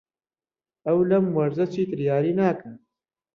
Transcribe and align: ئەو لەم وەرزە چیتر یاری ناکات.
ئەو 0.85 0.97
لەم 1.09 1.25
وەرزە 1.37 1.65
چیتر 1.73 1.99
یاری 2.09 2.33
ناکات. 2.39 2.79